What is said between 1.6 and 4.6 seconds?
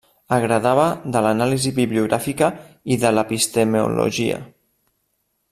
bibliogràfica i de l'epistemologia.